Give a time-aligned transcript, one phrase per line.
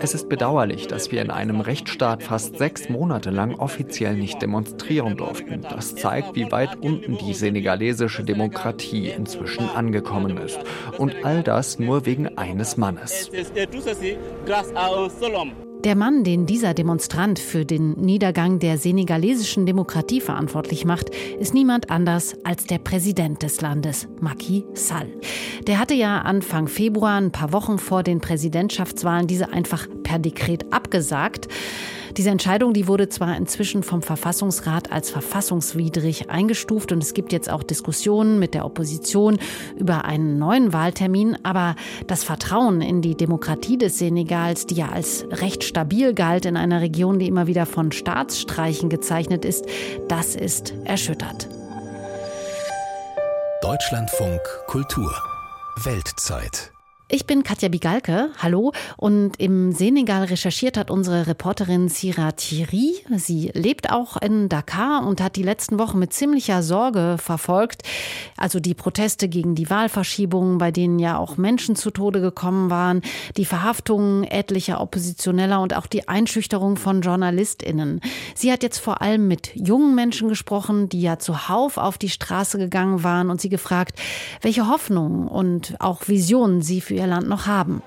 [0.00, 5.16] Es ist bedauerlich, dass wir in einem Rechtsstaat fast sechs Monate lang offiziell nicht demonstrieren
[5.16, 5.62] durften.
[5.62, 10.58] Das zeigt, wie weit unten die senegalesische Demokratie inzwischen angekommen ist.
[10.98, 13.30] Und all das nur wegen eines Mannes.
[15.84, 21.90] Der Mann, den dieser Demonstrant für den Niedergang der senegalesischen Demokratie verantwortlich macht, ist niemand
[21.90, 25.08] anders als der Präsident des Landes, Macky Sall.
[25.66, 30.72] Der hatte ja Anfang Februar, ein paar Wochen vor den Präsidentschaftswahlen, diese einfach per Dekret
[30.72, 31.48] abgesagt.
[32.16, 37.48] Diese Entscheidung, die wurde zwar inzwischen vom Verfassungsrat als verfassungswidrig eingestuft und es gibt jetzt
[37.48, 39.38] auch Diskussionen mit der Opposition
[39.78, 41.74] über einen neuen Wahltermin, aber
[42.06, 46.82] das Vertrauen in die Demokratie des Senegals, die ja als recht stabil galt in einer
[46.82, 49.64] Region, die immer wieder von Staatsstreichen gezeichnet ist,
[50.08, 51.48] das ist erschüttert.
[53.62, 55.14] Deutschlandfunk Kultur
[55.84, 56.71] Weltzeit
[57.14, 58.72] ich bin Katja Bigalke, hallo.
[58.96, 62.94] Und im Senegal recherchiert hat unsere Reporterin Sira Thierry.
[63.16, 67.82] Sie lebt auch in Dakar und hat die letzten Wochen mit ziemlicher Sorge verfolgt.
[68.38, 73.02] Also die Proteste gegen die Wahlverschiebungen, bei denen ja auch Menschen zu Tode gekommen waren,
[73.36, 78.00] die Verhaftungen etlicher Oppositioneller und auch die Einschüchterung von JournalistInnen.
[78.34, 82.56] Sie hat jetzt vor allem mit jungen Menschen gesprochen, die ja zuhauf auf die Straße
[82.56, 83.98] gegangen waren und sie gefragt,
[84.40, 87.82] welche Hoffnungen und auch Visionen sie für ihr Land noch haben.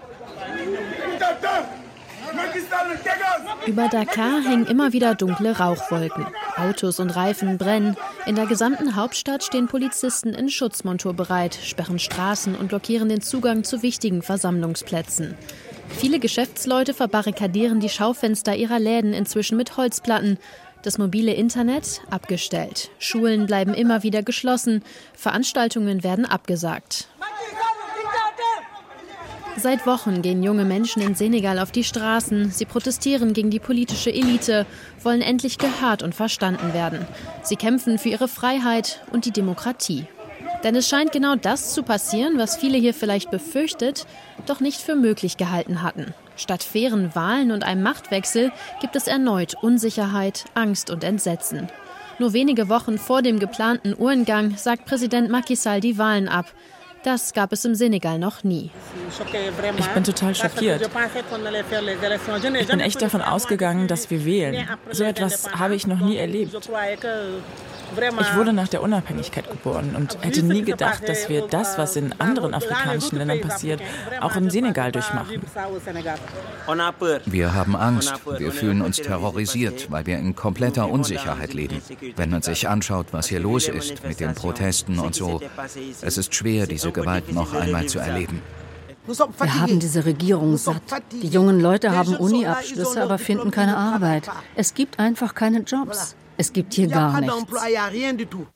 [3.65, 6.27] Über Dakar hängen immer wieder dunkle Rauchwolken.
[6.55, 7.97] Autos und Reifen brennen.
[8.25, 13.63] In der gesamten Hauptstadt stehen Polizisten in Schutzmontur bereit, sperren Straßen und blockieren den Zugang
[13.63, 15.35] zu wichtigen Versammlungsplätzen.
[15.89, 20.37] Viele Geschäftsleute verbarrikadieren die Schaufenster ihrer Läden inzwischen mit Holzplatten.
[20.83, 22.91] Das mobile Internet abgestellt.
[22.99, 24.83] Schulen bleiben immer wieder geschlossen.
[25.15, 27.07] Veranstaltungen werden abgesagt.
[29.57, 32.51] Seit Wochen gehen junge Menschen in Senegal auf die Straßen.
[32.51, 34.65] Sie protestieren gegen die politische Elite,
[35.01, 37.07] wollen endlich gehört und verstanden werden.
[37.41, 40.07] Sie kämpfen für ihre Freiheit und die Demokratie.
[40.63, 44.05] Denn es scheint genau das zu passieren, was viele hier vielleicht befürchtet,
[44.45, 46.13] doch nicht für möglich gehalten hatten.
[46.35, 48.51] Statt fairen Wahlen und einem Machtwechsel
[48.81, 51.69] gibt es erneut Unsicherheit, Angst und Entsetzen.
[52.19, 56.45] Nur wenige Wochen vor dem geplanten Uhrengang sagt Präsident Macky Sall die Wahlen ab.
[57.05, 58.71] Das gab es im Senegal noch nie.
[59.77, 60.81] Ich bin total schockiert.
[60.81, 64.67] Ich bin echt davon ausgegangen, dass wir wählen.
[64.89, 66.51] So etwas habe ich noch nie erlebt.
[68.19, 72.13] Ich wurde nach der Unabhängigkeit geboren und hätte nie gedacht, dass wir das, was in
[72.19, 73.81] anderen afrikanischen Ländern passiert,
[74.21, 75.41] auch im Senegal durchmachen.
[77.25, 78.13] Wir haben Angst.
[78.37, 81.81] Wir fühlen uns terrorisiert, weil wir in kompletter Unsicherheit leben.
[82.15, 85.41] Wenn man sich anschaut, was hier los ist mit den Protesten und so,
[86.01, 88.41] es ist schwer, diese Gewalt noch einmal zu erleben.
[89.07, 90.81] Wir haben diese Regierung satt.
[91.11, 94.29] Die jungen Leute haben Uni-Abschlüsse, aber finden keine Arbeit.
[94.55, 96.15] Es gibt einfach keine Jobs.
[96.37, 97.35] Es gibt hier gar nichts.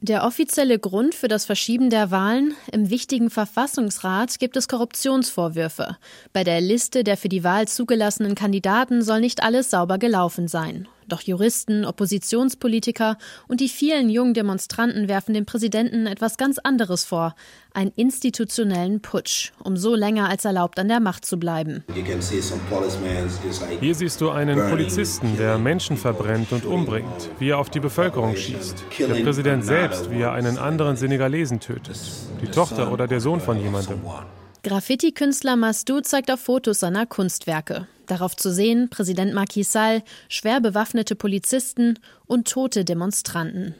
[0.01, 5.97] Der offizielle Grund für das Verschieben der Wahlen im wichtigen Verfassungsrat gibt es Korruptionsvorwürfe.
[6.34, 10.88] Bei der Liste der für die Wahl zugelassenen Kandidaten soll nicht alles sauber gelaufen sein.
[11.09, 17.36] Doch Juristen, Oppositionspolitiker und die vielen jungen Demonstranten werfen dem Präsidenten etwas ganz anderes vor.
[17.74, 21.84] Einen institutionellen Putsch, um so länger als erlaubt an der Macht zu bleiben.
[23.80, 28.36] Hier siehst du einen Polizisten, der Menschen verbrennt und umbringt, wie er auf die Bevölkerung
[28.36, 28.84] schießt.
[29.00, 32.00] Der Präsident selbst, wie er einen anderen Senegalesen tötet.
[32.41, 34.00] Die Tochter oder der Sohn von jemandem.
[34.62, 37.88] Graffiti-Künstler Mastou zeigt auf Fotos seiner Kunstwerke.
[38.09, 43.75] Darauf zu sehen Präsident Macky Sall, schwer bewaffnete Polizisten und tote Demonstranten.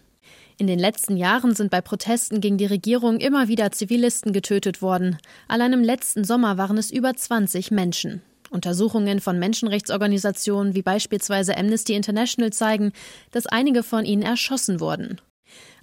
[0.58, 5.18] In den letzten Jahren sind bei Protesten gegen die Regierung immer wieder Zivilisten getötet worden.
[5.48, 8.22] Allein im letzten Sommer waren es über 20 Menschen.
[8.52, 12.92] Untersuchungen von Menschenrechtsorganisationen wie beispielsweise Amnesty International zeigen,
[13.32, 15.20] dass einige von ihnen erschossen wurden.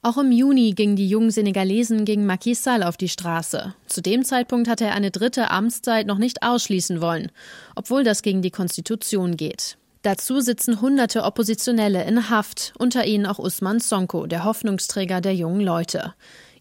[0.06, 3.74] Auch im Juni gingen die jungen Senegalesen gegen Macky Sall auf die Straße.
[3.88, 7.32] Zu dem Zeitpunkt hatte er eine dritte Amtszeit noch nicht ausschließen wollen,
[7.74, 9.78] obwohl das gegen die Konstitution geht.
[10.02, 15.60] Dazu sitzen hunderte Oppositionelle in Haft, unter ihnen auch Usman Sonko, der Hoffnungsträger der jungen
[15.60, 16.14] Leute.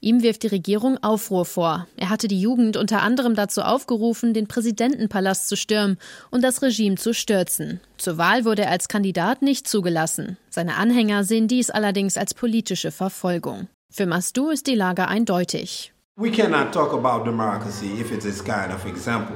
[0.06, 1.88] Ihm wirft die Regierung Aufruhr vor.
[1.98, 5.98] Er hatte die Jugend unter anderem dazu aufgerufen, den Präsidentenpalast zu stürmen
[6.30, 7.82] und das Regime zu stürzen.
[7.98, 10.38] Zur Wahl wurde er als Kandidat nicht zugelassen.
[10.52, 13.68] Seine Anhänger sehen dies allerdings als politische Verfolgung.
[13.92, 15.92] Für Mastou ist die Lage eindeutig.
[16.18, 19.36] We cannot talk about democracy if it's this kind of example.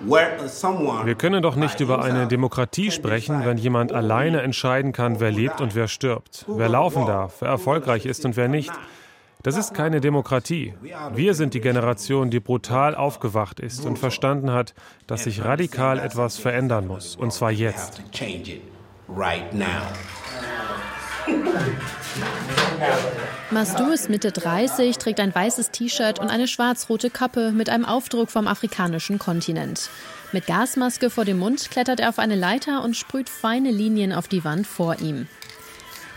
[0.00, 5.60] Wir können doch nicht über eine Demokratie sprechen, wenn jemand alleine entscheiden kann, wer lebt
[5.60, 8.72] und wer stirbt, wer laufen darf, wer erfolgreich ist und wer nicht.
[9.48, 10.74] Das ist keine Demokratie.
[11.14, 14.74] Wir sind die Generation, die brutal aufgewacht ist und verstanden hat,
[15.06, 17.16] dass sich radikal etwas verändern muss.
[17.16, 18.02] Und zwar jetzt.
[23.50, 28.30] Masdou ist Mitte 30, trägt ein weißes T-Shirt und eine schwarz-rote Kappe mit einem Aufdruck
[28.30, 29.88] vom afrikanischen Kontinent.
[30.32, 34.28] Mit Gasmaske vor dem Mund klettert er auf eine Leiter und sprüht feine Linien auf
[34.28, 35.26] die Wand vor ihm.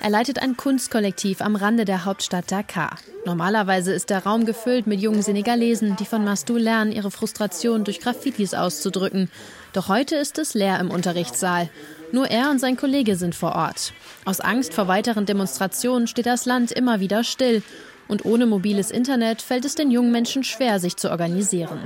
[0.04, 2.98] Er leitet ein Kunstkollektiv am Rande der Hauptstadt Dakar.
[3.24, 8.00] Normalerweise ist der Raum gefüllt mit jungen Senegalesen, die von Mastou lernen, ihre Frustration durch
[8.00, 9.30] Graffitis auszudrücken.
[9.74, 11.70] Doch heute ist es leer im Unterrichtssaal.
[12.12, 13.94] Nur er und sein Kollege sind vor Ort.
[14.26, 17.62] Aus Angst vor weiteren Demonstrationen steht das Land immer wieder still.
[18.08, 21.80] Und ohne mobiles Internet fällt es den jungen Menschen schwer, sich zu organisieren.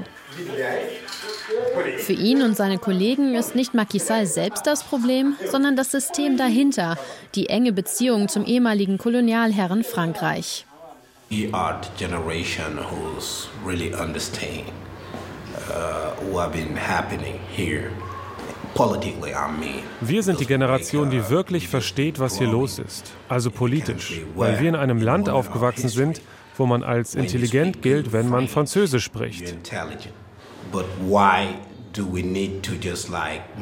[1.98, 6.38] Für ihn und seine Kollegen ist nicht Macky Sall selbst das Problem, sondern das System
[6.38, 6.98] dahinter,
[7.36, 10.66] die enge Beziehung zum ehemaligen Kolonialherren Frankreich.
[11.30, 14.66] We are the generation who's really understand
[15.70, 17.90] uh, what been happening here.
[20.02, 24.68] Wir sind die Generation, die wirklich versteht, was hier los ist, also politisch, weil wir
[24.68, 26.20] in einem Land aufgewachsen sind,
[26.58, 29.56] wo man als intelligent gilt, wenn man Französisch spricht.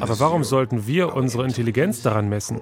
[0.00, 2.60] Aber warum sollten wir unsere Intelligenz daran messen?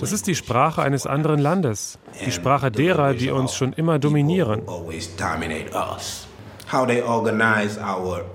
[0.00, 4.62] Das ist die Sprache eines anderen Landes, die Sprache derer, die uns schon immer dominieren.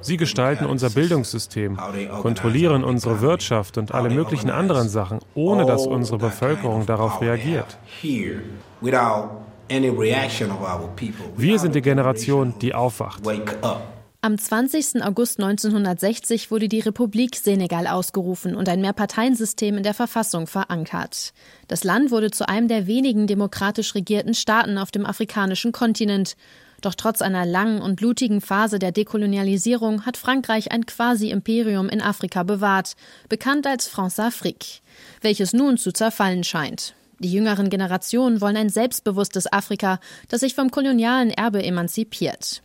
[0.02, 1.78] Sie gestalten unser Bildungssystem,
[2.22, 7.78] kontrollieren unsere Wirtschaft und alle möglichen anderen Sachen, ohne dass unsere Bevölkerung darauf reagiert.
[11.38, 13.22] Wir sind die Generation, die aufwacht.
[14.26, 15.04] Am 20.
[15.04, 21.32] August 1960 wurde die Republik Senegal ausgerufen und ein Mehrparteiensystem in der Verfassung verankert.
[21.68, 26.38] Das Land wurde zu einem der wenigen demokratisch regierten Staaten auf dem afrikanischen Kontinent.
[26.82, 32.42] Doch trotz einer langen und blutigen Phase der Dekolonialisierung hat Frankreich ein Quasi-Imperium in Afrika
[32.42, 32.96] bewahrt,
[33.30, 34.82] bekannt als France-Afrique,
[35.22, 36.96] welches nun zu zerfallen scheint.
[37.20, 40.00] Die jüngeren Generationen wollen ein selbstbewusstes Afrika,
[40.30, 42.64] das sich vom kolonialen Erbe emanzipiert.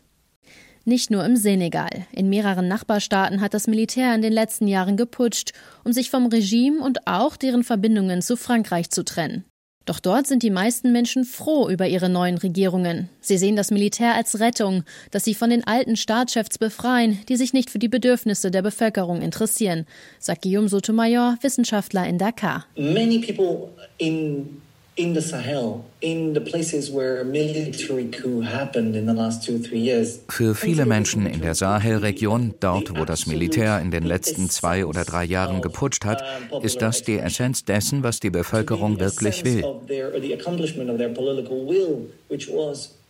[0.84, 2.06] Nicht nur im Senegal.
[2.12, 5.52] In mehreren Nachbarstaaten hat das Militär in den letzten Jahren geputscht,
[5.84, 9.44] um sich vom Regime und auch deren Verbindungen zu Frankreich zu trennen.
[9.86, 13.08] Doch dort sind die meisten Menschen froh über ihre neuen Regierungen.
[13.20, 17.52] Sie sehen das Militär als Rettung, das sie von den alten Staatschefs befreien, die sich
[17.52, 19.86] nicht für die Bedürfnisse der Bevölkerung interessieren,
[20.18, 22.66] sagt Guillaume Sotomayor, Wissenschaftler in Dakar.
[22.76, 24.60] Many people in
[25.00, 29.58] in the Sahel, in the places where a military coup happened in the last two,
[29.58, 30.20] three years.
[30.28, 35.04] Für viele Menschen in der Sahelregion, dort wo das Militär in den letzten zwei oder
[35.04, 36.22] drei Jahren geputscht hat,
[36.62, 39.64] ist das die Essenz dessen, was die Bevölkerung wirklich will.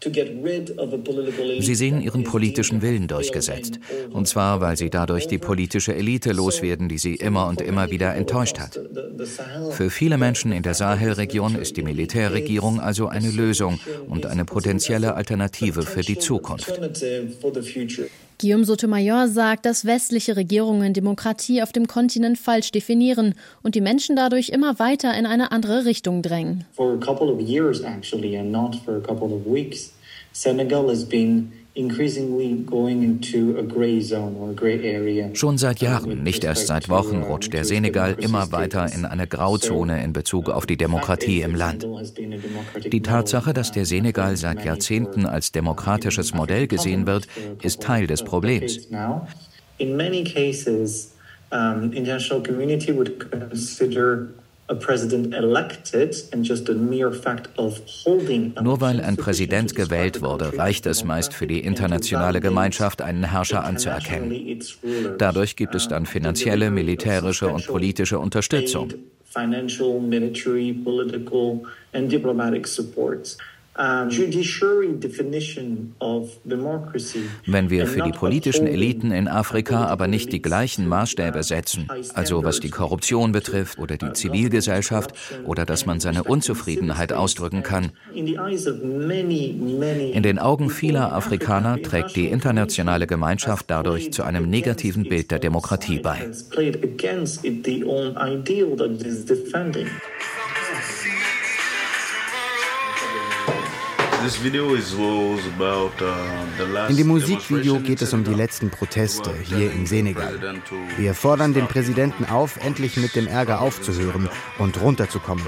[0.02, 3.80] Sie sehen ihren politischen Willen durchgesetzt.
[4.10, 8.14] Und zwar, weil sie dadurch die politische Elite loswerden, die sie immer und immer wieder
[8.14, 8.80] enttäuscht hat.
[9.72, 15.14] Für viele Menschen in der Sahelregion ist die Militärregierung also eine Lösung und eine potenzielle
[15.14, 16.80] Alternative für die Zukunft.
[18.40, 24.16] Guillaume Sotomayor sagt, dass westliche Regierungen Demokratie auf dem Kontinent falsch definieren und die Menschen
[24.16, 26.64] dadurch immer weiter in eine andere Richtung drängen.
[30.32, 31.52] Senegal has been
[35.34, 40.02] Schon seit Jahren, nicht erst seit Wochen, rutscht der Senegal immer weiter in eine Grauzone
[40.02, 41.86] in Bezug auf die Demokratie im Land.
[42.92, 47.26] Die Tatsache, dass der Senegal seit Jahrzehnten als demokratisches Modell gesehen wird,
[47.62, 48.88] ist Teil des Problems.
[49.78, 51.12] In many cases,
[51.50, 54.28] um, international community would consider
[58.62, 63.64] nur weil ein Präsident gewählt wurde, reicht es meist für die internationale Gemeinschaft, einen Herrscher
[63.64, 64.60] anzuerkennen.
[65.18, 68.94] Dadurch gibt es dann finanzielle, militärische und politische Unterstützung.
[73.74, 74.12] Support.
[77.46, 82.44] Wenn wir für die politischen Eliten in Afrika aber nicht die gleichen Maßstäbe setzen, also
[82.44, 88.26] was die Korruption betrifft oder die Zivilgesellschaft oder dass man seine Unzufriedenheit ausdrücken kann, in
[90.22, 96.00] den Augen vieler Afrikaner trägt die internationale Gemeinschaft dadurch zu einem negativen Bild der Demokratie
[96.00, 96.28] bei.
[106.88, 110.62] In dem Musikvideo geht es um die letzten Proteste hier im Senegal.
[110.96, 115.44] Wir fordern den Präsidenten auf, endlich mit dem Ärger aufzuhören und runterzukommen.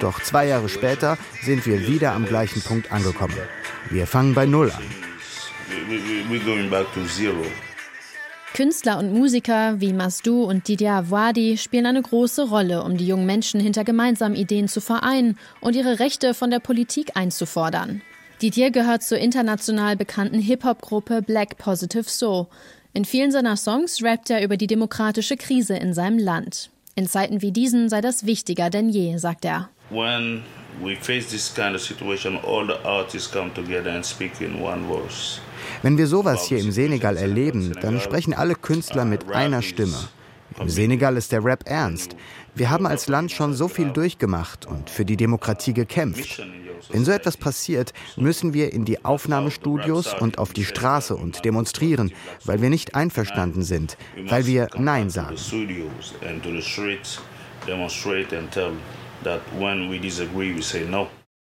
[0.00, 3.36] Doch zwei Jahre später sind wir wieder am gleichen Punkt angekommen.
[3.90, 4.84] Wir fangen bei Null an.
[8.54, 13.26] Künstler und Musiker wie Masdu und Didier Wadi spielen eine große Rolle, um die jungen
[13.26, 18.02] Menschen hinter gemeinsamen Ideen zu vereinen und ihre Rechte von der Politik einzufordern.
[18.42, 22.46] Didier gehört zur international bekannten Hip-Hop-Gruppe Black Positive Soul.
[22.94, 26.70] In vielen seiner Songs rappt er über die demokratische Krise in seinem Land.
[26.94, 29.68] In Zeiten wie diesen sei das wichtiger denn je, sagt er.
[29.90, 30.42] When
[30.82, 34.86] we face this kind of situation, all the artists come together and speak in one
[34.86, 35.40] voice.
[35.82, 39.96] Wenn wir sowas hier im Senegal erleben, dann sprechen alle Künstler mit einer Stimme.
[40.60, 42.16] Im Senegal ist der Rap ernst.
[42.54, 46.42] Wir haben als Land schon so viel durchgemacht und für die Demokratie gekämpft.
[46.90, 52.12] Wenn so etwas passiert, müssen wir in die Aufnahmestudios und auf die Straße und demonstrieren,
[52.44, 53.96] weil wir nicht einverstanden sind,
[54.26, 55.36] weil wir Nein sagen.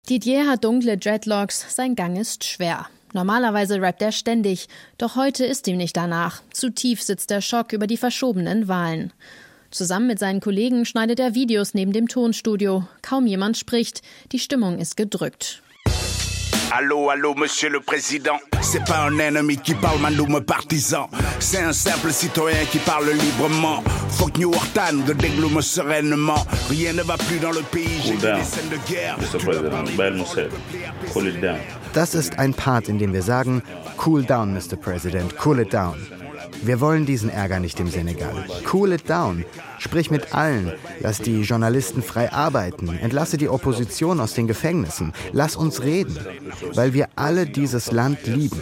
[0.08, 2.86] Didier hat dunkle Dreadlocks, sein Gang ist schwer.
[3.14, 4.68] Normalerweise rappt er ständig,
[4.98, 6.42] doch heute ist ihm nicht danach.
[6.52, 9.12] Zu tief sitzt der Schock über die verschobenen Wahlen.
[9.70, 12.86] Zusammen mit seinen Kollegen schneidet er Videos neben dem Tonstudio.
[13.02, 14.02] Kaum jemand spricht,
[14.32, 15.63] die Stimmung ist gedrückt.
[16.72, 18.38] Allô, allô, monsieur le président.
[18.60, 21.08] C'est pas un ennemi qui parle, manoum partisan.
[21.38, 23.82] C'est un simple citoyen qui parle librement.
[24.10, 26.44] Faut que New Ortan de déglume sereinement.
[26.68, 28.00] Rien ne va plus dans le pays.
[28.04, 28.40] Cool down,
[29.18, 29.38] Mr.
[29.38, 29.96] President.
[29.96, 30.24] Bel
[31.12, 31.58] Cool it down.
[31.92, 33.62] Das ist ein Part, in dem wir sagen,
[34.04, 34.76] cool down, Mr.
[34.76, 35.94] President, cool it down.
[36.62, 38.44] Wir wollen diesen Ärger nicht im Senegal.
[38.72, 39.44] Cool it down.
[39.78, 40.72] Sprich mit allen.
[41.00, 42.88] Lass die Journalisten frei arbeiten.
[42.88, 45.12] Entlasse die Opposition aus den Gefängnissen.
[45.32, 46.18] Lass uns reden.
[46.72, 48.60] Weil wir alle dieses Land lieben.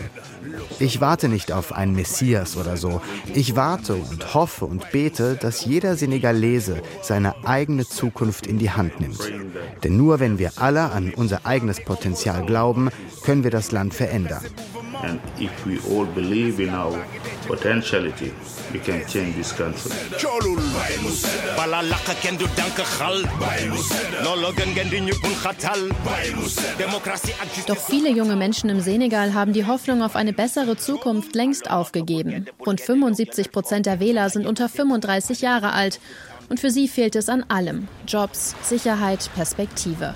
[0.78, 3.00] Ich warte nicht auf einen Messias oder so.
[3.34, 9.00] Ich warte und hoffe und bete, dass jeder Senegalese seine eigene Zukunft in die Hand
[9.00, 9.20] nimmt.
[9.84, 12.90] Denn nur wenn wir alle an unser eigenes Potenzial glauben,
[13.24, 14.44] können wir das Land verändern.
[15.02, 17.04] And if we all believe in our
[17.46, 18.32] potentiality,
[18.72, 19.90] we can change this country.
[27.66, 32.46] Doch viele junge Menschen im Senegal haben die Hoffnung auf eine bessere Zukunft längst aufgegeben.
[32.64, 36.00] Rund 75 Prozent der Wähler sind unter 35 Jahre alt.
[36.48, 37.88] Und für sie fehlt es an allem.
[38.06, 40.14] Jobs, Sicherheit, Perspektive.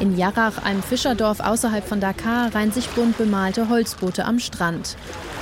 [0.00, 4.96] In Yarach, einem Fischerdorf außerhalb von Dakar, reihen sich bunt bemalte Holzboote am Strand.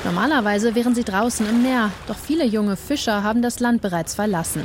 [0.04, 4.62] Normalerweise wären sie draußen im Meer, doch viele junge Fischer haben das Land bereits verlassen.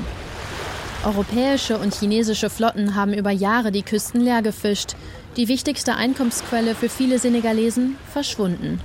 [1.04, 4.96] Europäische und chinesische Flotten haben über Jahre die Küsten leer gefischt.
[5.36, 8.80] Die wichtigste Einkommensquelle für viele Senegalesen verschwunden.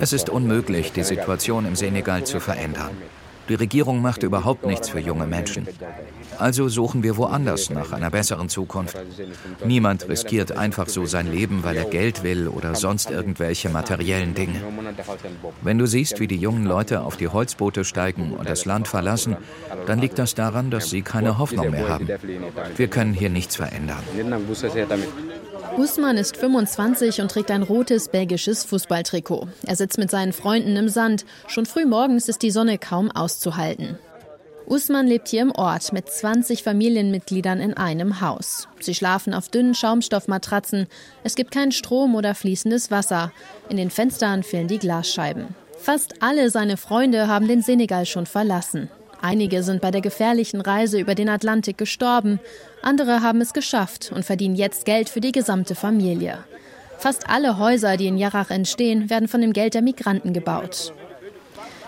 [0.00, 2.90] Es ist unmöglich, die Situation im Senegal zu verändern.
[3.48, 5.66] Die Regierung macht überhaupt nichts für junge Menschen.
[6.38, 8.96] Also suchen wir woanders nach einer besseren Zukunft.
[9.64, 14.60] Niemand riskiert einfach so sein Leben, weil er Geld will oder sonst irgendwelche materiellen Dinge.
[15.62, 19.36] Wenn du siehst, wie die jungen Leute auf die Holzboote steigen und das Land verlassen,
[19.86, 22.08] dann liegt das daran, dass sie keine Hoffnung mehr haben.
[22.76, 24.02] Wir können hier nichts verändern.
[25.76, 29.48] Usman ist 25 und trägt ein rotes belgisches Fußballtrikot.
[29.66, 31.26] Er sitzt mit seinen Freunden im Sand.
[31.48, 33.98] Schon früh morgens ist die Sonne kaum auszuhalten.
[34.66, 38.68] Usman lebt hier im Ort mit 20 Familienmitgliedern in einem Haus.
[38.80, 40.86] Sie schlafen auf dünnen Schaumstoffmatratzen.
[41.24, 43.30] Es gibt keinen Strom oder fließendes Wasser.
[43.68, 45.48] In den Fenstern fehlen die Glasscheiben.
[45.78, 48.88] Fast alle seine Freunde haben den Senegal schon verlassen.
[49.20, 52.38] Einige sind bei der gefährlichen Reise über den Atlantik gestorben,
[52.82, 56.38] andere haben es geschafft und verdienen jetzt Geld für die gesamte Familie.
[56.98, 60.92] Fast alle Häuser, die in Yarach entstehen, werden von dem Geld der Migranten gebaut.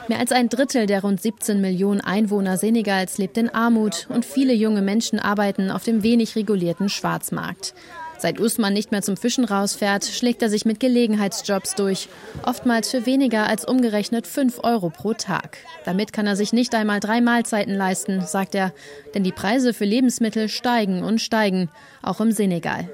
[0.08, 4.54] Mehr als ein Drittel der rund 17 Millionen Einwohner Senegals lebt in Armut und viele
[4.54, 7.74] junge Menschen arbeiten auf dem wenig regulierten Schwarzmarkt.
[8.18, 12.08] Seit Usman nicht mehr zum Fischen rausfährt, schlägt er sich mit Gelegenheitsjobs durch,
[12.44, 15.58] oftmals für weniger als umgerechnet 5 Euro pro Tag.
[15.84, 18.72] Damit kann er sich nicht einmal drei Mahlzeiten leisten, sagt er,
[19.14, 21.70] denn die Preise für Lebensmittel steigen und steigen,
[22.02, 22.90] auch im Senegal.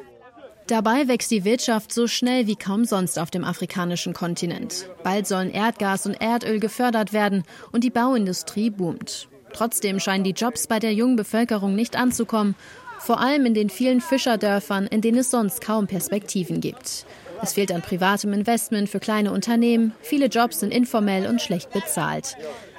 [0.66, 4.88] Dabei wächst die Wirtschaft so schnell wie kaum sonst auf dem afrikanischen Kontinent.
[5.02, 9.28] Bald sollen Erdgas und Erdöl gefördert werden und die Bauindustrie boomt.
[9.54, 12.56] Trotzdem scheinen die Jobs bei der jungen Bevölkerung nicht anzukommen
[13.04, 17.04] vor allem in den vielen Fischerdörfern, in denen es sonst kaum Perspektiven gibt.
[17.42, 22.36] Es fehlt an privatem Investment für kleine Unternehmen, viele Jobs sind informell und schlecht bezahlt.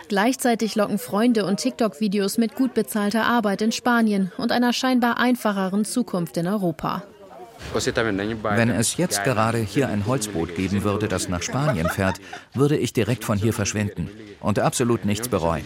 [0.07, 5.85] Gleichzeitig locken Freunde und TikTok-Videos mit gut bezahlter Arbeit in Spanien und einer scheinbar einfacheren
[5.85, 7.03] Zukunft in Europa.
[7.73, 12.19] Wenn es jetzt gerade hier ein Holzboot geben würde, das nach Spanien fährt,
[12.53, 15.65] würde ich direkt von hier verschwinden und absolut nichts bereuen.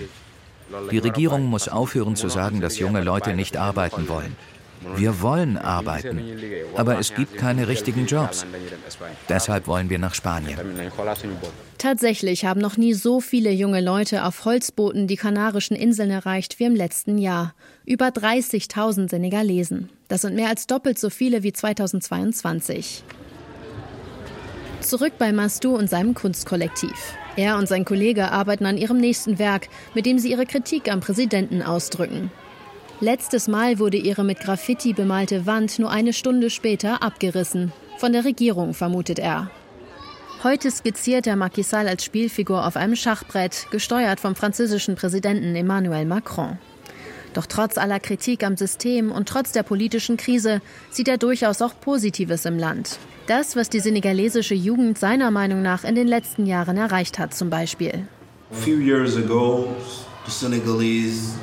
[0.92, 4.36] Die Regierung muss aufhören zu sagen, dass junge Leute nicht arbeiten wollen.
[4.96, 6.22] Wir wollen arbeiten,
[6.76, 8.46] aber es gibt keine richtigen Jobs.
[9.28, 10.58] Deshalb wollen wir nach Spanien.
[11.78, 16.66] Tatsächlich haben noch nie so viele junge Leute auf Holzbooten die Kanarischen Inseln erreicht wie
[16.66, 17.54] im letzten Jahr.
[17.86, 19.90] Über 30.000 Senegalesen.
[20.08, 23.04] Das sind mehr als doppelt so viele wie 2022.
[24.82, 27.16] Zurück bei Mastou und seinem Kunstkollektiv.
[27.36, 31.00] Er und sein Kollege arbeiten an ihrem nächsten Werk, mit dem sie ihre Kritik am
[31.00, 32.32] Präsidenten ausdrücken.
[33.02, 37.72] Letztes Mal wurde ihre mit Graffiti bemalte Wand nur eine Stunde später abgerissen.
[37.98, 39.50] Von der Regierung, vermutet er.
[40.44, 46.58] Heute skizziert er Sall als Spielfigur auf einem Schachbrett, gesteuert vom französischen Präsidenten Emmanuel Macron.
[47.34, 51.80] Doch trotz aller Kritik am System und trotz der politischen Krise sieht er durchaus auch
[51.80, 52.98] Positives im Land.
[53.28, 57.50] Das, was die senegalesische Jugend seiner Meinung nach in den letzten Jahren erreicht hat, zum
[57.50, 58.08] Beispiel.
[58.52, 59.76] A few years ago,
[60.26, 61.36] the Senegalese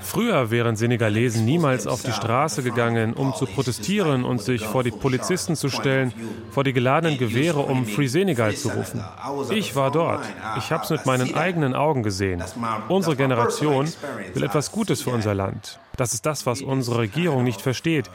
[0.00, 4.90] Früher wären Senegalesen niemals auf die Straße gegangen, um zu protestieren und sich vor die
[4.90, 6.12] Polizisten zu stellen,
[6.50, 9.04] vor die geladenen Gewehre, um Free Senegal zu rufen.
[9.50, 10.24] Ich war dort.
[10.58, 12.42] Ich habe es mit meinen eigenen Augen gesehen.
[12.88, 13.88] Unsere Generation
[14.34, 15.78] will etwas Gutes für unser Land.
[15.96, 18.10] Das ist das, was unsere Regierung nicht versteht.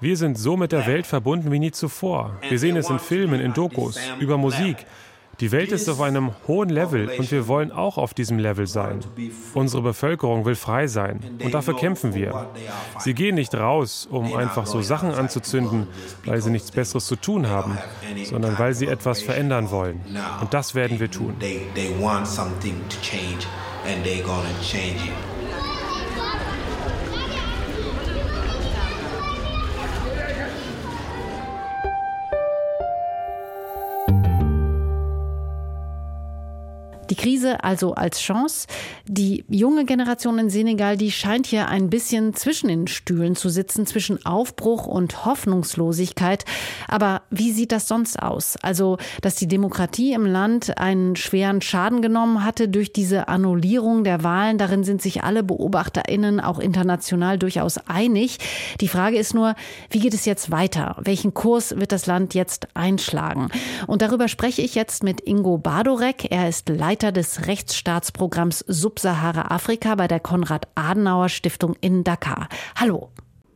[0.00, 2.36] Wir sind so mit der Welt verbunden wie nie zuvor.
[2.48, 4.84] Wir sehen es in Filmen, in Dokus, über Musik.
[5.40, 9.00] Die Welt ist auf einem hohen Level und wir wollen auch auf diesem Level sein.
[9.54, 12.48] Unsere Bevölkerung will frei sein und dafür kämpfen wir.
[12.98, 15.88] Sie gehen nicht raus, um einfach so Sachen anzuzünden,
[16.24, 17.78] weil sie nichts Besseres zu tun haben,
[18.24, 20.00] sondern weil sie etwas verändern wollen.
[20.40, 21.34] Und das werden wir tun.
[37.12, 38.66] Die Krise also als Chance.
[39.06, 43.84] Die junge Generation in Senegal, die scheint hier ein bisschen zwischen den Stühlen zu sitzen,
[43.84, 46.46] zwischen Aufbruch und Hoffnungslosigkeit.
[46.88, 48.56] Aber wie sieht das sonst aus?
[48.62, 54.24] Also, dass die Demokratie im Land einen schweren Schaden genommen hatte durch diese Annullierung der
[54.24, 58.38] Wahlen, darin sind sich alle BeobachterInnen auch international durchaus einig.
[58.80, 59.54] Die Frage ist nur,
[59.90, 60.96] wie geht es jetzt weiter?
[60.98, 63.50] Welchen Kurs wird das Land jetzt einschlagen?
[63.86, 66.30] Und darüber spreche ich jetzt mit Ingo Badorek.
[66.30, 72.48] Er ist Leiter Leiter des Rechtsstaatsprogramms Subsahara-Afrika bei der Konrad-Adenauer-Stiftung in Dakar.
[72.76, 73.10] Hallo.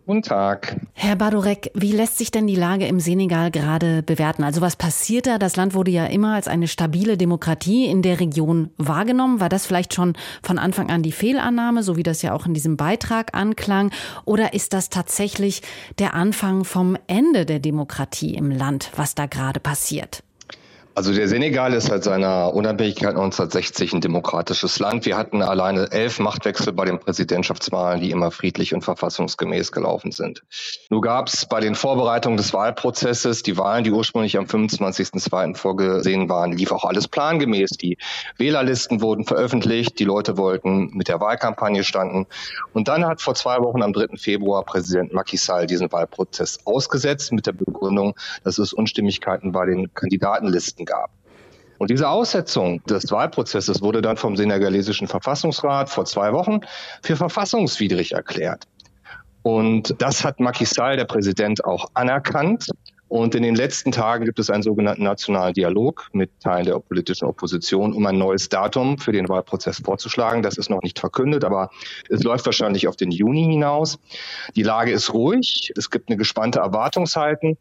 [0.04, 0.80] Guten Tag.
[0.94, 4.42] Herr Badorek, wie lässt sich denn die Lage im Senegal gerade bewerten?
[4.42, 5.38] Also was passiert da?
[5.38, 9.38] Das Land wurde ja immer als eine stabile Demokratie in der Region wahrgenommen.
[9.38, 12.54] War das vielleicht schon von Anfang an die Fehlannahme, so wie das ja auch in
[12.54, 13.92] diesem Beitrag anklang?
[14.24, 15.62] Oder ist das tatsächlich
[16.00, 20.24] der Anfang vom Ende der Demokratie im Land, was da gerade passiert?
[20.96, 25.04] Also der Senegal ist seit seiner Unabhängigkeit 1960 ein demokratisches Land.
[25.04, 30.42] Wir hatten alleine elf Machtwechsel bei den Präsidentschaftswahlen, die immer friedlich und verfassungsgemäß gelaufen sind.
[30.88, 35.54] Nur gab es bei den Vorbereitungen des Wahlprozesses, die Wahlen, die ursprünglich am 25.02.
[35.54, 37.72] vorgesehen waren, lief auch alles plangemäß.
[37.72, 37.98] Die
[38.38, 42.24] Wählerlisten wurden veröffentlicht, die Leute wollten mit der Wahlkampagne standen.
[42.72, 44.16] Und dann hat vor zwei Wochen am 3.
[44.16, 49.92] Februar Präsident Macky Sall diesen Wahlprozess ausgesetzt mit der Begründung, dass es Unstimmigkeiten bei den
[49.92, 51.10] Kandidatenlisten gab.
[51.78, 56.60] Und diese Aussetzung des Wahlprozesses wurde dann vom senegalesischen Verfassungsrat vor zwei Wochen
[57.02, 58.64] für verfassungswidrig erklärt.
[59.42, 62.68] Und das hat Macky Sall, der Präsident, auch anerkannt.
[63.08, 67.28] Und in den letzten Tagen gibt es einen sogenannten nationalen Dialog mit Teilen der politischen
[67.28, 70.42] Opposition, um ein neues Datum für den Wahlprozess vorzuschlagen.
[70.42, 71.70] Das ist noch nicht verkündet, aber
[72.08, 74.00] es läuft wahrscheinlich auf den Juni hinaus.
[74.56, 75.72] Die Lage ist ruhig.
[75.76, 77.56] Es gibt eine gespannte Erwartungshaltung.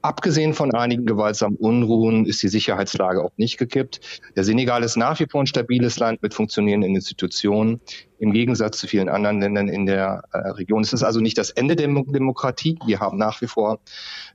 [0.00, 4.20] Abgesehen von einigen gewaltsamen Unruhen ist die Sicherheitslage auch nicht gekippt.
[4.36, 7.80] Der Senegal ist nach wie vor ein stabiles Land mit funktionierenden Institutionen,
[8.20, 10.82] im Gegensatz zu vielen anderen Ländern in der äh, Region.
[10.82, 12.78] Es ist also nicht das Ende der Demokratie.
[12.86, 13.80] Wir haben nach wie vor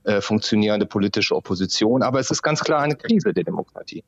[0.04, 4.04] äh, funktionierende politische Opposition, aber es ist ganz klar eine Krise der Demokratie.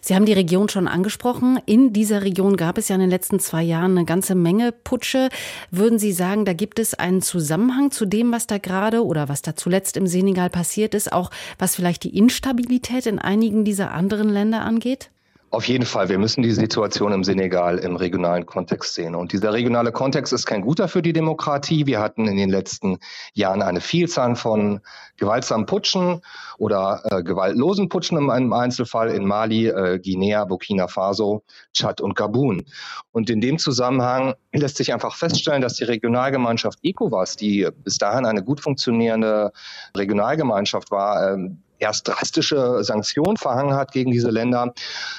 [0.00, 1.60] Sie haben die Region schon angesprochen.
[1.66, 5.28] In dieser Region gab es ja in den letzten zwei Jahren eine ganze Menge Putsche.
[5.70, 9.42] Würden Sie sagen, da gibt es einen Zusammenhang zu dem, was da gerade oder was
[9.42, 14.28] da zuletzt im Senegal passiert ist, auch was vielleicht die Instabilität in einigen dieser anderen
[14.28, 15.10] Länder angeht?
[15.50, 16.10] Auf jeden Fall.
[16.10, 19.14] Wir müssen die Situation im Senegal im regionalen Kontext sehen.
[19.14, 21.86] Und dieser regionale Kontext ist kein guter für die Demokratie.
[21.86, 22.98] Wir hatten in den letzten
[23.32, 24.80] Jahren eine Vielzahl von
[25.16, 26.20] gewaltsamen Putschen
[26.58, 32.14] oder äh, gewaltlosen Putschen im, im Einzelfall in Mali, äh, Guinea, Burkina Faso, Tschad und
[32.14, 32.66] Gabun.
[33.12, 38.26] Und in dem Zusammenhang lässt sich einfach feststellen, dass die Regionalgemeinschaft ECOWAS, die bis dahin
[38.26, 39.52] eine gut funktionierende
[39.96, 44.72] Regionalgemeinschaft war, äh, erst drastische Sanktionen verhangen hat gegen diese Länder,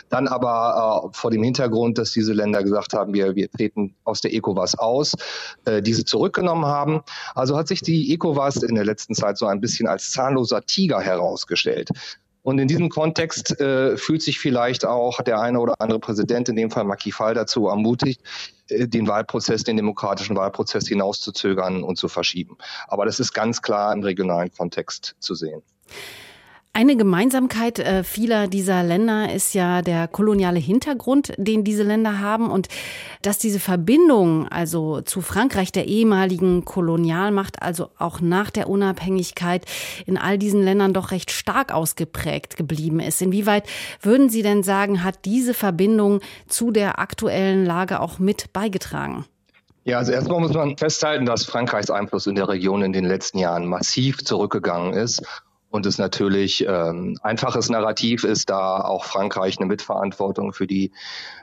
[0.09, 4.21] dann aber äh, vor dem Hintergrund, dass diese Länder gesagt haben, wir, wir treten aus
[4.21, 5.13] der ECOWAS aus,
[5.65, 7.01] äh, diese zurückgenommen haben.
[7.35, 10.99] Also hat sich die ECOWAS in der letzten Zeit so ein bisschen als zahnloser Tiger
[10.99, 11.89] herausgestellt.
[12.41, 16.55] Und in diesem Kontext äh, fühlt sich vielleicht auch der eine oder andere Präsident, in
[16.55, 18.21] dem Fall Macky Fall, dazu ermutigt,
[18.69, 22.57] äh, den Wahlprozess, den demokratischen Wahlprozess hinauszuzögern und zu verschieben.
[22.87, 25.61] Aber das ist ganz klar im regionalen Kontext zu sehen.
[26.79, 32.49] Eine Gemeinsamkeit äh, vieler dieser Länder ist ja der koloniale Hintergrund, den diese Länder haben
[32.49, 32.69] und
[33.21, 39.65] dass diese Verbindung also zu Frankreich, der ehemaligen Kolonialmacht, also auch nach der Unabhängigkeit
[40.05, 43.21] in all diesen Ländern doch recht stark ausgeprägt geblieben ist.
[43.21, 43.67] Inwieweit
[44.01, 49.25] würden Sie denn sagen, hat diese Verbindung zu der aktuellen Lage auch mit beigetragen?
[49.83, 53.37] Ja, also erstmal muss man festhalten, dass Frankreichs Einfluss in der Region in den letzten
[53.37, 55.21] Jahren massiv zurückgegangen ist
[55.69, 60.91] und es natürlich ähm, einfaches Narrativ ist, da auch Frankreich eine Mitverantwortung für die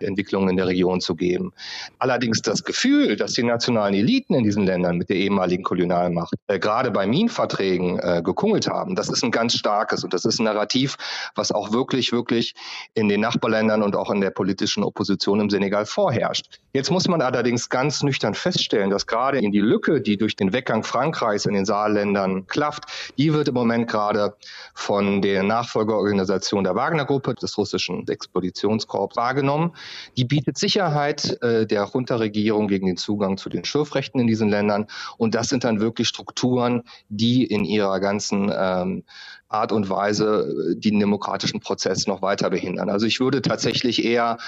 [0.01, 1.53] Entwicklung in der Region zu geben.
[1.99, 6.59] Allerdings das Gefühl, dass die nationalen Eliten in diesen Ländern mit der ehemaligen Kolonialmacht äh,
[6.59, 10.45] gerade bei Minenverträgen äh, gekungelt haben, das ist ein ganz starkes und das ist ein
[10.45, 10.97] Narrativ,
[11.35, 12.55] was auch wirklich, wirklich
[12.95, 16.61] in den Nachbarländern und auch in der politischen Opposition im Senegal vorherrscht.
[16.73, 20.53] Jetzt muss man allerdings ganz nüchtern feststellen, dass gerade in die Lücke, die durch den
[20.53, 22.85] Weggang Frankreichs in den Saalländern klafft,
[23.17, 24.37] die wird im Moment gerade gerade
[24.75, 29.73] von der Nachfolgeorganisation der Wagner-Gruppe des russischen Expeditionskorps wahrgenommen.
[30.17, 34.87] Die bietet Sicherheit äh, der Junta-Regierung gegen den Zugang zu den Schürfrechten in diesen Ländern.
[35.19, 39.05] Und das sind dann wirklich Strukturen, die in ihrer ganzen ähm,
[39.49, 42.91] Art und Weise äh, den demokratischen Prozess noch weiter behindern.
[42.91, 44.39] Also ich würde tatsächlich eher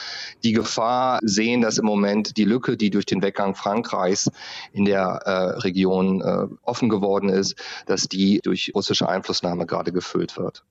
[0.42, 4.30] die Gefahr sehen, dass im Moment die Lücke, die durch den Weggang Frankreichs
[4.72, 5.30] in der äh,
[5.60, 7.54] Region äh, offen geworden ist,
[7.86, 10.64] dass die durch russische Einflussnahme gerade gefüllt wird.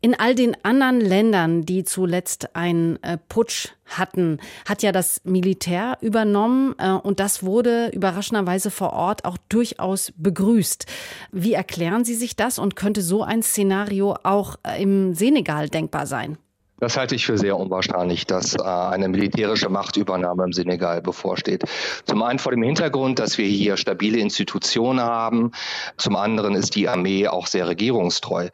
[0.00, 5.98] In all den anderen Ländern, die zuletzt einen äh, Putsch hatten, hat ja das Militär
[6.00, 10.86] übernommen äh, und das wurde überraschenderweise vor Ort auch durchaus begrüßt.
[11.32, 16.06] Wie erklären Sie sich das und könnte so ein Szenario auch äh, im Senegal denkbar
[16.06, 16.38] sein?
[16.80, 21.64] Das halte ich für sehr unwahrscheinlich, dass äh, eine militärische Machtübernahme im Senegal bevorsteht.
[22.04, 25.50] Zum einen vor dem Hintergrund, dass wir hier stabile Institutionen haben.
[25.96, 28.48] Zum anderen ist die Armee auch sehr regierungstreu.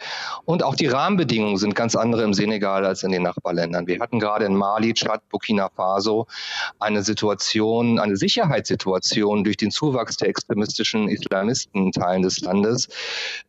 [0.47, 3.87] Und auch die Rahmenbedingungen sind ganz andere im Senegal als in den Nachbarländern.
[3.87, 6.27] Wir hatten gerade in Mali, Tschad, Burkina Faso
[6.79, 12.89] eine Situation, eine Sicherheitssituation durch den Zuwachs der extremistischen Islamisten in Teilen des Landes,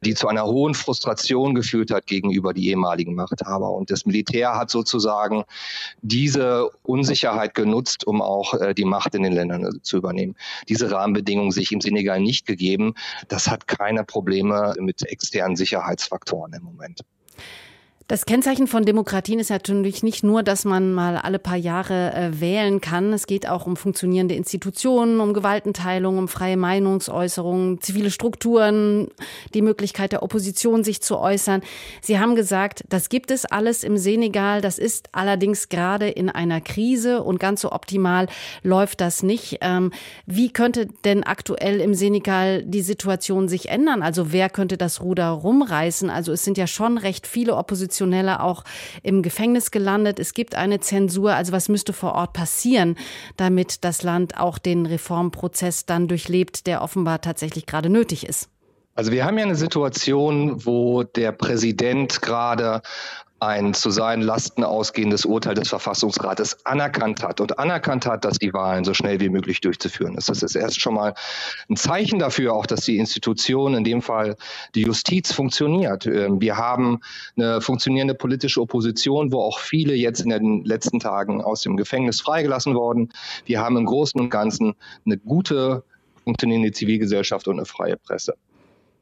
[0.02, 3.72] die zu einer hohen Frustration geführt hat gegenüber die ehemaligen Machthaber.
[3.72, 5.44] Und das Militär hat hat sozusagen
[6.02, 10.36] diese Unsicherheit genutzt, um auch äh, die Macht in den Ländern äh, zu übernehmen.
[10.68, 12.96] Diese Rahmenbedingungen sich im Senegal nicht gegeben.
[13.28, 17.02] Das hat keine Probleme mit externen Sicherheitsfaktoren im Moment.
[18.08, 22.40] Das Kennzeichen von Demokratien ist natürlich nicht nur, dass man mal alle paar Jahre äh,
[22.40, 23.12] wählen kann.
[23.14, 29.08] Es geht auch um funktionierende Institutionen, um Gewaltenteilung, um freie Meinungsäußerung, zivile Strukturen,
[29.56, 31.64] die Möglichkeit der Opposition, sich zu äußern.
[32.00, 34.62] Sie haben gesagt, das gibt es alles im Senegal.
[34.62, 38.28] Das ist allerdings gerade in einer Krise und ganz so optimal
[38.62, 39.58] läuft das nicht.
[39.62, 39.92] Ähm,
[40.28, 44.04] wie könnte denn aktuell im Senegal die Situation sich ändern?
[44.04, 46.12] Also wer könnte das Ruder rumreißen?
[46.12, 48.64] Also es sind ja schon recht viele Oppositionen Oppositionelle auch
[49.04, 50.20] im Gefängnis gelandet.
[50.20, 51.34] Es gibt eine Zensur.
[51.34, 52.98] Also was müsste vor Ort passieren,
[53.38, 58.50] damit das Land auch den Reformprozess dann durchlebt, der offenbar tatsächlich gerade nötig ist?
[58.96, 62.82] Also wir haben ja eine Situation, wo der Präsident gerade
[63.46, 68.54] ein zu seinen Lasten ausgehendes Urteil des Verfassungsrates anerkannt hat und anerkannt hat, dass die
[68.54, 70.30] Wahlen so schnell wie möglich durchzuführen ist.
[70.30, 71.14] Das ist erst schon mal
[71.70, 74.36] ein Zeichen dafür auch, dass die Institution, in dem Fall
[74.74, 76.06] die Justiz, funktioniert.
[76.06, 77.02] Ähm, wir haben
[77.38, 82.22] eine funktionierende politische Opposition, wo auch viele jetzt in den letzten Tagen aus dem Gefängnis
[82.22, 83.10] freigelassen worden.
[83.46, 85.84] Wir haben im Großen und Ganzen eine gute
[86.24, 88.36] funktionierende Zivilgesellschaft und eine freie Presse.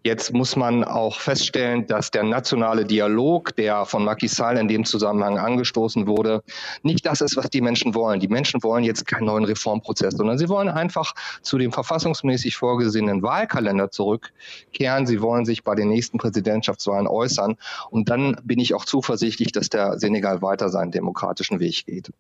[0.06, 4.84] Jetzt muss man auch feststellen, dass der nationale Dialog, der von Macky Sall in dem
[4.84, 6.44] Zusammenhang angestoßen wurde,
[6.82, 8.20] nicht das ist, was die Menschen wollen.
[8.20, 13.24] Die Menschen wollen jetzt keinen neuen Reformprozess, sondern sie wollen einfach zu dem verfassungsmäßig vorgesehenen
[13.24, 15.08] Wahlkalender zurückkehren.
[15.08, 17.56] Sie wollen sich bei den nächsten Präsidentschaftswahlen äußern.
[17.90, 22.12] Und dann bin ich auch zuversichtlich, dass der Senegal weiter seinen demokratischen Weg geht.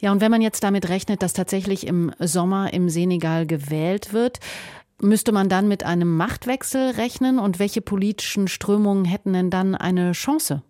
[0.00, 4.38] Ja, und wenn man jetzt damit rechnet, dass tatsächlich im Sommer im Senegal gewählt wird,
[5.00, 10.12] Müsste man dann mit einem Machtwechsel rechnen und welche politischen Strömungen hätten denn dann eine
[10.12, 10.62] Chance?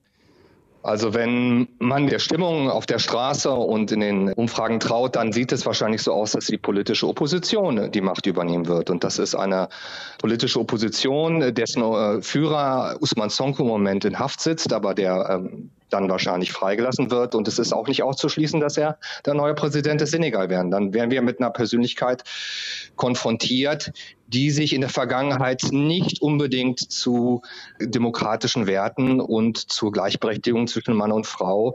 [0.82, 5.50] Also wenn man der Stimmung auf der Straße und in den Umfragen traut, dann sieht
[5.50, 8.88] es wahrscheinlich so aus, dass die politische Opposition die Macht übernehmen wird.
[8.88, 9.68] Und das ist eine
[10.18, 15.70] politische Opposition, dessen äh, Führer Usman Sonko im Moment in Haft sitzt, aber der ähm,
[15.90, 17.34] dann wahrscheinlich freigelassen wird.
[17.34, 20.70] Und es ist auch nicht auszuschließen, dass er der neue Präsident des Senegal werden.
[20.70, 22.24] Dann wären wir mit einer Persönlichkeit
[22.96, 23.92] konfrontiert,
[24.28, 27.42] die sich in der Vergangenheit nicht unbedingt zu
[27.80, 31.74] demokratischen Werten und zur Gleichberechtigung zwischen Mann und Frau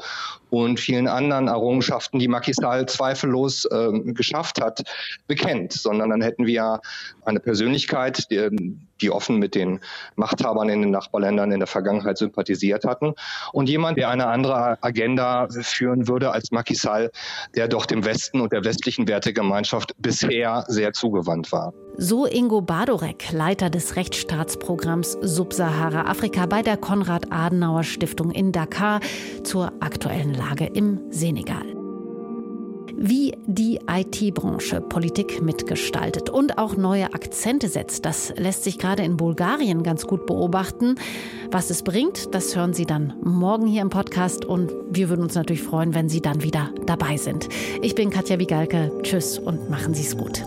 [0.51, 4.83] und vielen anderen Errungenschaften, die Macky Sall zweifellos äh, geschafft hat,
[5.25, 6.79] bekennt, sondern dann hätten wir
[7.25, 9.79] eine Persönlichkeit, die, die offen mit den
[10.15, 13.15] Machthabern in den Nachbarländern in der Vergangenheit sympathisiert hatten
[13.51, 17.11] und jemand, der eine andere Agenda führen würde als Macky Sall,
[17.55, 21.73] der doch dem Westen und der westlichen Wertegemeinschaft bisher sehr zugewandt war.
[21.97, 28.99] So Ingo Badorek, Leiter des Rechtsstaatsprogramms Subsahara-Afrika bei der Konrad-Adenauer-Stiftung in Dakar
[29.43, 31.65] zur aktuellen Lage im Senegal.
[32.95, 39.17] Wie die IT-Branche Politik mitgestaltet und auch neue Akzente setzt, das lässt sich gerade in
[39.17, 40.95] Bulgarien ganz gut beobachten.
[41.51, 45.35] Was es bringt, das hören Sie dann morgen hier im Podcast und wir würden uns
[45.35, 47.49] natürlich freuen, wenn Sie dann wieder dabei sind.
[47.81, 48.91] Ich bin Katja Wigalke.
[49.03, 50.43] Tschüss und machen Sie es gut.